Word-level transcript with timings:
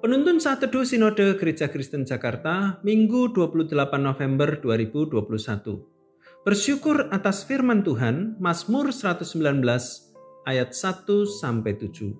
Penuntun 0.00 0.40
saat 0.40 0.64
teduh 0.64 0.80
Sinode 0.80 1.36
Gereja 1.36 1.68
Kristen 1.68 2.08
Jakarta, 2.08 2.80
Minggu 2.80 3.36
28 3.36 3.68
November 4.00 4.56
2021. 4.56 5.20
Bersyukur 6.40 7.12
atas 7.12 7.44
firman 7.44 7.84
Tuhan, 7.84 8.40
Mazmur 8.40 8.96
119 8.96 9.60
ayat 10.48 10.72
1 10.72 11.04
sampai 11.28 11.76
7. 11.76 12.16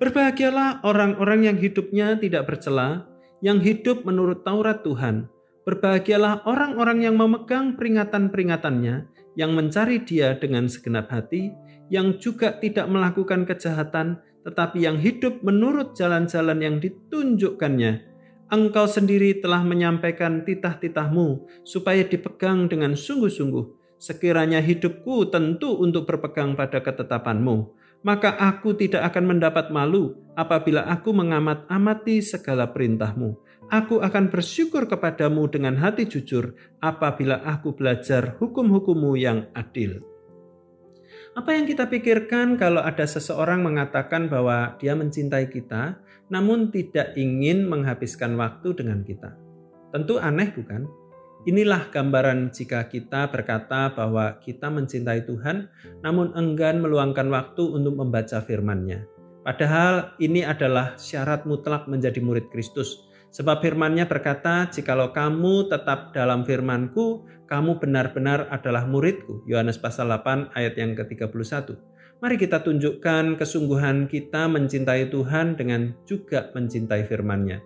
Berbahagialah 0.00 0.80
orang-orang 0.80 1.52
yang 1.52 1.60
hidupnya 1.60 2.16
tidak 2.16 2.48
bercela, 2.48 3.04
yang 3.44 3.60
hidup 3.60 4.08
menurut 4.08 4.40
Taurat 4.40 4.80
Tuhan. 4.80 5.28
Berbahagialah 5.68 6.48
orang-orang 6.48 7.04
yang 7.04 7.20
memegang 7.20 7.76
peringatan-peringatannya, 7.76 9.04
yang 9.36 9.52
mencari 9.52 10.00
Dia 10.08 10.32
dengan 10.40 10.64
segenap 10.64 11.12
hati, 11.12 11.52
yang 11.92 12.16
juga 12.16 12.56
tidak 12.56 12.88
melakukan 12.88 13.44
kejahatan, 13.44 14.24
tetapi 14.46 14.84
yang 14.84 14.96
hidup 15.00 15.44
menurut 15.44 15.92
jalan-jalan 15.96 16.58
yang 16.60 16.76
ditunjukkannya. 16.80 18.10
Engkau 18.50 18.90
sendiri 18.90 19.38
telah 19.38 19.62
menyampaikan 19.62 20.42
titah-titahmu 20.42 21.46
supaya 21.62 22.02
dipegang 22.02 22.66
dengan 22.66 22.98
sungguh-sungguh. 22.98 23.78
Sekiranya 24.00 24.58
hidupku 24.64 25.28
tentu 25.28 25.76
untuk 25.78 26.08
berpegang 26.08 26.56
pada 26.56 26.80
ketetapanmu, 26.80 27.70
maka 28.02 28.34
aku 28.34 28.72
tidak 28.74 29.12
akan 29.12 29.36
mendapat 29.36 29.68
malu 29.68 30.16
apabila 30.34 30.88
aku 30.88 31.12
mengamat-amati 31.12 32.24
segala 32.24 32.72
perintahmu. 32.72 33.36
Aku 33.70 34.02
akan 34.02 34.34
bersyukur 34.34 34.90
kepadamu 34.90 35.46
dengan 35.46 35.78
hati 35.78 36.10
jujur 36.10 36.58
apabila 36.82 37.38
aku 37.46 37.70
belajar 37.70 38.34
hukum-hukummu 38.42 39.14
yang 39.14 39.46
adil. 39.54 40.09
Apa 41.30 41.54
yang 41.54 41.62
kita 41.62 41.86
pikirkan 41.86 42.58
kalau 42.58 42.82
ada 42.82 43.06
seseorang 43.06 43.62
mengatakan 43.62 44.26
bahwa 44.26 44.74
dia 44.82 44.98
mencintai 44.98 45.46
kita, 45.46 45.94
namun 46.26 46.74
tidak 46.74 47.14
ingin 47.14 47.70
menghabiskan 47.70 48.34
waktu 48.34 48.74
dengan 48.74 49.06
kita? 49.06 49.38
Tentu 49.94 50.18
aneh, 50.18 50.50
bukan? 50.50 50.90
Inilah 51.46 51.86
gambaran 51.94 52.50
jika 52.50 52.82
kita 52.90 53.30
berkata 53.30 53.94
bahwa 53.94 54.42
kita 54.42 54.74
mencintai 54.74 55.22
Tuhan, 55.22 55.70
namun 56.02 56.34
enggan 56.34 56.82
meluangkan 56.82 57.30
waktu 57.30 57.62
untuk 57.78 57.94
membaca 57.94 58.42
firman-Nya. 58.42 59.06
Padahal 59.46 60.18
ini 60.18 60.42
adalah 60.42 60.98
syarat 60.98 61.46
mutlak 61.46 61.86
menjadi 61.86 62.18
murid 62.18 62.50
Kristus. 62.50 63.06
Sebab 63.30 63.62
firman-Nya 63.62 64.10
berkata, 64.10 64.66
"Jikalau 64.66 65.14
kamu 65.14 65.70
tetap 65.70 66.10
dalam 66.10 66.42
firman-Ku, 66.42 67.26
kamu 67.50 67.82
benar-benar 67.82 68.46
adalah 68.50 68.86
muridku. 68.86 69.42
Yohanes 69.46 69.78
pasal 69.78 70.06
8 70.06 70.54
ayat 70.54 70.78
yang 70.78 70.94
ke-31. 70.94 71.74
Mari 72.22 72.36
kita 72.38 72.62
tunjukkan 72.62 73.34
kesungguhan 73.34 74.06
kita 74.06 74.46
mencintai 74.46 75.10
Tuhan 75.10 75.58
dengan 75.58 75.90
juga 76.06 76.54
mencintai 76.54 77.02
firman-Nya. 77.10 77.58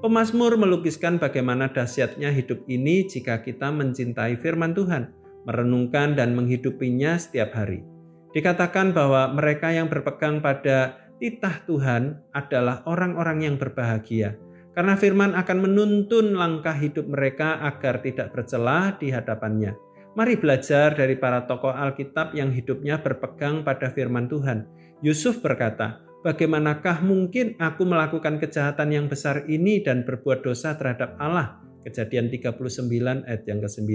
Pemasmur 0.00 0.60
melukiskan 0.60 1.16
bagaimana 1.16 1.72
dahsyatnya 1.72 2.32
hidup 2.32 2.64
ini 2.68 3.08
jika 3.08 3.40
kita 3.40 3.68
mencintai 3.72 4.36
firman 4.40 4.76
Tuhan, 4.76 5.12
merenungkan 5.44 6.16
dan 6.16 6.36
menghidupinya 6.36 7.16
setiap 7.16 7.56
hari. 7.56 7.84
Dikatakan 8.32 8.92
bahwa 8.92 9.32
mereka 9.32 9.72
yang 9.72 9.88
berpegang 9.88 10.40
pada 10.40 11.00
titah 11.20 11.64
Tuhan 11.68 12.16
adalah 12.32 12.80
orang-orang 12.88 13.44
yang 13.44 13.56
berbahagia 13.60 14.36
karena 14.80 14.96
firman 14.96 15.36
akan 15.36 15.58
menuntun 15.60 16.40
langkah 16.40 16.72
hidup 16.72 17.04
mereka 17.04 17.60
agar 17.68 18.00
tidak 18.00 18.32
bercelah 18.32 18.96
di 18.96 19.12
hadapannya. 19.12 19.76
Mari 20.16 20.40
belajar 20.40 20.96
dari 20.96 21.20
para 21.20 21.44
tokoh 21.44 21.68
Alkitab 21.68 22.32
yang 22.32 22.48
hidupnya 22.48 22.96
berpegang 22.96 23.60
pada 23.60 23.92
firman 23.92 24.24
Tuhan. 24.32 24.64
Yusuf 25.04 25.44
berkata, 25.44 26.00
Bagaimanakah 26.24 27.04
mungkin 27.04 27.60
aku 27.60 27.84
melakukan 27.84 28.40
kejahatan 28.40 28.88
yang 28.88 29.04
besar 29.04 29.44
ini 29.52 29.84
dan 29.84 30.00
berbuat 30.08 30.48
dosa 30.48 30.72
terhadap 30.80 31.12
Allah? 31.20 31.60
Kejadian 31.84 32.32
39 32.32 33.28
ayat 33.28 33.44
yang 33.44 33.60
ke-9. 33.60 33.92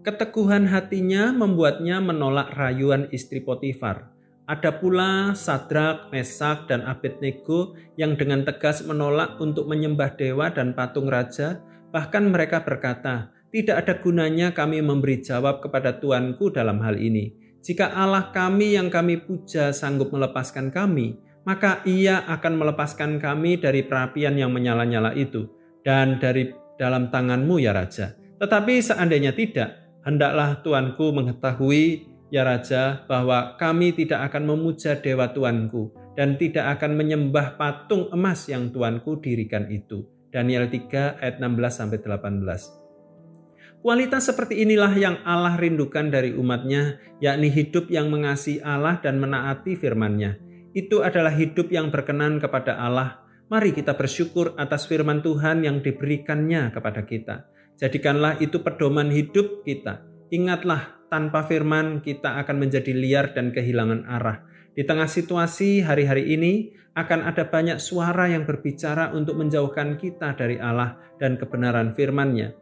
Keteguhan 0.00 0.64
hatinya 0.64 1.28
membuatnya 1.36 2.00
menolak 2.00 2.56
rayuan 2.56 3.12
istri 3.12 3.44
Potifar. 3.44 4.16
Ada 4.48 4.80
pula 4.80 5.36
Sadrak, 5.36 6.08
Mesak, 6.08 6.72
dan 6.72 6.80
Abednego 6.88 7.76
yang 8.00 8.16
dengan 8.16 8.48
tegas 8.48 8.80
menolak 8.80 9.36
untuk 9.36 9.68
menyembah 9.68 10.16
dewa 10.16 10.48
dan 10.48 10.72
patung 10.72 11.04
raja. 11.04 11.60
Bahkan 11.92 12.32
mereka 12.32 12.64
berkata, 12.64 13.28
tidak 13.52 13.84
ada 13.84 14.00
gunanya 14.00 14.56
kami 14.56 14.80
memberi 14.80 15.20
jawab 15.20 15.60
kepada 15.60 16.00
Tuanku 16.00 16.48
dalam 16.48 16.80
hal 16.80 16.96
ini. 16.96 17.36
Jika 17.60 17.92
Allah 17.92 18.32
kami 18.32 18.72
yang 18.72 18.88
kami 18.88 19.20
puja 19.20 19.68
sanggup 19.68 20.16
melepaskan 20.16 20.72
kami, 20.72 21.20
maka 21.44 21.84
ia 21.84 22.24
akan 22.24 22.56
melepaskan 22.56 23.20
kami 23.20 23.60
dari 23.60 23.84
perapian 23.84 24.32
yang 24.32 24.48
menyala-nyala 24.48 25.12
itu 25.12 25.44
dan 25.84 26.16
dari 26.16 26.56
dalam 26.80 27.12
tanganmu 27.12 27.60
ya 27.60 27.76
Raja. 27.76 28.16
Tetapi 28.40 28.80
seandainya 28.80 29.36
tidak, 29.36 30.00
hendaklah 30.08 30.56
Tuanku 30.64 31.12
mengetahui 31.12 32.16
Ya 32.28 32.44
Raja, 32.44 33.08
bahwa 33.08 33.56
kami 33.56 33.96
tidak 33.96 34.28
akan 34.28 34.52
memuja 34.52 35.00
Dewa 35.00 35.32
Tuanku 35.32 35.96
dan 36.12 36.36
tidak 36.36 36.76
akan 36.76 36.92
menyembah 37.00 37.56
patung 37.56 38.12
emas 38.12 38.44
yang 38.52 38.68
Tuanku 38.68 39.16
dirikan 39.16 39.64
itu. 39.72 40.04
Daniel 40.28 40.68
3 40.68 41.24
ayat 41.24 41.40
16 41.40 41.88
18. 41.88 42.78
Kualitas 43.78 44.28
seperti 44.28 44.60
inilah 44.60 44.92
yang 44.98 45.16
Allah 45.24 45.56
rindukan 45.56 46.12
dari 46.12 46.34
umatnya, 46.36 47.00
yakni 47.22 47.48
hidup 47.48 47.88
yang 47.88 48.12
mengasihi 48.12 48.60
Allah 48.60 49.00
dan 49.00 49.22
menaati 49.22 49.78
firman-Nya. 49.78 50.36
Itu 50.76 51.00
adalah 51.00 51.32
hidup 51.32 51.72
yang 51.72 51.88
berkenan 51.88 52.42
kepada 52.42 52.76
Allah. 52.76 53.24
Mari 53.48 53.72
kita 53.72 53.96
bersyukur 53.96 54.52
atas 54.60 54.84
firman 54.84 55.24
Tuhan 55.24 55.64
yang 55.64 55.80
diberikannya 55.80 56.74
kepada 56.74 57.08
kita. 57.08 57.48
Jadikanlah 57.80 58.36
itu 58.42 58.60
pedoman 58.60 59.08
hidup 59.08 59.64
kita. 59.64 60.04
Ingatlah 60.28 60.97
tanpa 61.08 61.44
firman 61.44 62.04
kita 62.04 62.40
akan 62.44 62.68
menjadi 62.68 62.92
liar 62.92 63.32
dan 63.32 63.52
kehilangan 63.52 64.08
arah. 64.08 64.44
Di 64.76 64.86
tengah 64.86 65.10
situasi 65.10 65.82
hari-hari 65.82 66.38
ini 66.38 66.70
akan 66.94 67.26
ada 67.26 67.46
banyak 67.46 67.82
suara 67.82 68.30
yang 68.30 68.46
berbicara 68.46 69.10
untuk 69.10 69.36
menjauhkan 69.36 69.98
kita 69.98 70.38
dari 70.38 70.62
Allah 70.62 70.96
dan 71.18 71.34
kebenaran 71.34 71.92
firman-Nya. 71.92 72.54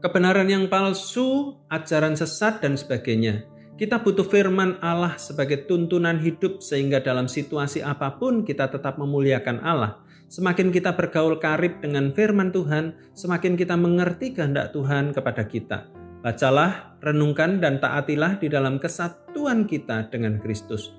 Kebenaran 0.00 0.48
yang 0.48 0.68
palsu, 0.68 1.60
ajaran 1.68 2.16
sesat 2.16 2.60
dan 2.60 2.76
sebagainya. 2.76 3.44
Kita 3.74 4.00
butuh 4.00 4.24
firman 4.24 4.78
Allah 4.78 5.16
sebagai 5.18 5.66
tuntunan 5.66 6.20
hidup 6.20 6.62
sehingga 6.62 7.02
dalam 7.02 7.26
situasi 7.26 7.82
apa 7.82 8.14
pun 8.16 8.46
kita 8.46 8.70
tetap 8.70 9.00
memuliakan 9.00 9.64
Allah. 9.64 9.98
Semakin 10.30 10.70
kita 10.74 10.94
bergaul 10.94 11.38
karib 11.38 11.78
dengan 11.78 12.10
firman 12.10 12.50
Tuhan, 12.50 12.94
semakin 13.14 13.54
kita 13.58 13.74
mengerti 13.78 14.34
kehendak 14.34 14.74
Tuhan 14.74 15.14
kepada 15.14 15.42
kita. 15.46 15.93
Bacalah, 16.24 16.96
renungkan, 17.04 17.60
dan 17.60 17.84
taatilah 17.84 18.40
di 18.40 18.48
dalam 18.48 18.80
kesatuan 18.80 19.68
kita 19.68 20.08
dengan 20.08 20.40
Kristus. 20.40 20.96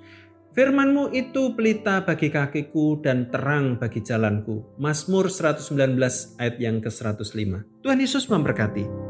Firmanmu 0.53 1.11
itu 1.11 1.57
pelita 1.57 2.05
bagi 2.05 2.29
kakiku 2.29 3.01
dan 3.01 3.33
terang 3.33 3.81
bagi 3.81 4.05
jalanku. 4.05 4.77
Mazmur 4.77 5.27
119 5.27 5.97
ayat 6.37 6.55
yang 6.61 6.77
ke-105. 6.79 7.83
Tuhan 7.83 7.99
Yesus 7.99 8.29
memberkati. 8.29 9.04